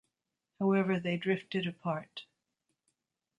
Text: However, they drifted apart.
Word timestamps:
However, 0.59 0.99
they 0.99 1.15
drifted 1.17 1.67
apart. 1.67 2.23